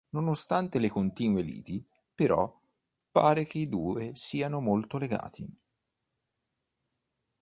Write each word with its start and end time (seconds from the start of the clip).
Nonostante 0.13 0.79
le 0.79 0.89
continue 0.89 1.43
liti, 1.43 1.85
però 2.15 2.51
pare 3.11 3.45
che 3.45 3.59
i 3.59 3.69
due 3.69 4.15
siano 4.15 4.59
molto 4.59 4.97
legati. 4.97 5.47